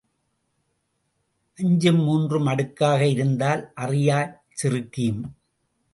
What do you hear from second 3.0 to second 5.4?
இருந்தால் அறியாச் சிறுக்கியும்.